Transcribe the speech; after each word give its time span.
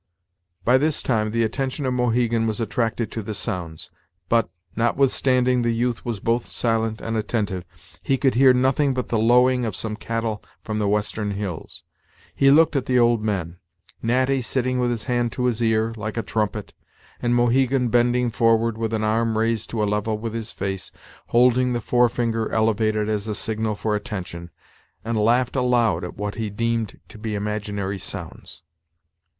By 0.65 0.79
this 0.79 1.03
time 1.03 1.29
the 1.29 1.43
attention 1.43 1.85
of 1.85 1.93
Mohegan 1.93 2.47
was 2.47 2.59
attracted 2.59 3.11
to 3.11 3.21
the 3.21 3.35
sounds; 3.35 3.91
but, 4.29 4.49
notwithstanding 4.75 5.61
the 5.61 5.75
youth 5.75 6.03
was 6.03 6.19
both 6.19 6.47
silent 6.47 6.99
and 6.99 7.15
attentive, 7.15 7.65
he 8.01 8.17
could 8.17 8.33
hear 8.33 8.51
nothing 8.51 8.95
but 8.95 9.09
the 9.09 9.19
lowing 9.19 9.63
of 9.63 9.75
some 9.75 9.95
cattle 9.95 10.41
from 10.63 10.79
the 10.79 10.87
western 10.87 11.29
hills. 11.35 11.83
He 12.33 12.49
looked 12.49 12.75
at 12.75 12.87
the 12.87 12.97
old 12.97 13.23
men, 13.23 13.57
Natty 14.01 14.41
sitting 14.41 14.79
with 14.79 14.89
his 14.89 15.03
hand 15.03 15.31
to 15.33 15.45
his 15.45 15.61
ear, 15.61 15.93
like 15.95 16.17
a 16.17 16.23
trumpet, 16.23 16.73
and 17.21 17.35
Mohegan 17.35 17.89
bending 17.89 18.31
forward, 18.31 18.79
with 18.79 18.93
an 18.95 19.03
arm 19.03 19.37
raised 19.37 19.69
to 19.69 19.83
a 19.83 19.85
level 19.85 20.17
with 20.17 20.33
his 20.33 20.51
face, 20.51 20.91
holding 21.27 21.73
the 21.73 21.79
forefinger 21.79 22.49
elevated 22.51 23.07
as 23.07 23.27
a 23.27 23.35
signal 23.35 23.75
for 23.75 23.95
attention, 23.95 24.49
and 25.05 25.15
laughed 25.15 25.55
aloud 25.55 26.03
at 26.03 26.17
what 26.17 26.33
he 26.33 26.49
deemed 26.49 26.99
to 27.07 27.19
be 27.19 27.35
imaginary 27.35 27.99
sounds. 27.99 28.63